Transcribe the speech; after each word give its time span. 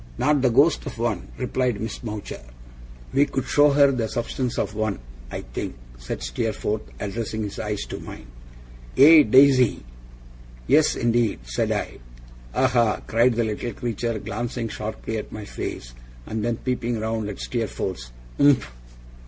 'Not 0.17 0.41
the 0.41 0.49
ghost 0.49 0.87
of 0.87 0.97
one,' 0.97 1.27
replied 1.37 1.79
Miss 1.79 2.01
Mowcher. 2.01 2.41
'We 3.13 3.27
could 3.27 3.45
show 3.45 3.69
her 3.69 3.91
the 3.91 4.07
substance 4.07 4.57
of 4.57 4.73
one, 4.73 4.97
I 5.29 5.41
think?' 5.41 5.75
said 5.99 6.23
Steerforth, 6.23 6.81
addressing 6.99 7.43
his 7.43 7.59
eyes 7.59 7.81
to 7.81 7.99
mine. 7.99 8.25
'Eh, 8.97 9.21
Daisy?' 9.21 9.83
'Yes, 10.65 10.95
indeed,' 10.95 11.41
said 11.43 11.71
I. 11.71 11.99
'Aha?' 12.55 13.01
cried 13.05 13.35
the 13.35 13.43
little 13.43 13.73
creature, 13.73 14.17
glancing 14.17 14.69
sharply 14.69 15.17
at 15.17 15.31
my 15.31 15.45
face, 15.45 15.93
and 16.25 16.43
then 16.43 16.57
peeping 16.57 16.99
round 16.99 17.29
at 17.29 17.37
Steerforth's. 17.39 18.09
'Umph? 18.39 18.71